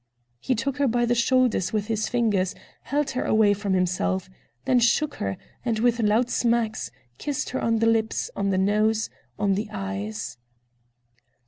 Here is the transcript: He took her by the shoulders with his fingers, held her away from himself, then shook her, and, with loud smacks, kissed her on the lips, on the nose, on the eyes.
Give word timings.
He 0.39 0.55
took 0.55 0.77
her 0.77 0.87
by 0.87 1.05
the 1.05 1.13
shoulders 1.13 1.71
with 1.71 1.85
his 1.85 2.09
fingers, 2.09 2.55
held 2.85 3.11
her 3.11 3.23
away 3.23 3.53
from 3.53 3.73
himself, 3.73 4.31
then 4.65 4.79
shook 4.79 5.17
her, 5.17 5.37
and, 5.63 5.77
with 5.77 5.99
loud 5.99 6.31
smacks, 6.31 6.89
kissed 7.19 7.51
her 7.51 7.61
on 7.61 7.77
the 7.77 7.85
lips, 7.85 8.31
on 8.35 8.49
the 8.49 8.57
nose, 8.57 9.11
on 9.37 9.53
the 9.53 9.69
eyes. 9.71 10.39